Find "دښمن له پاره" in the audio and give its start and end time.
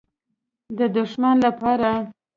0.95-1.93